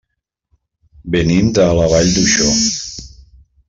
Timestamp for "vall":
1.95-2.13